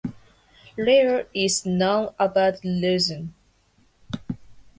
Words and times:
Little 0.79 1.25
is 1.31 1.63
known 1.63 2.15
about 2.17 2.55
Roesen. 2.63 3.33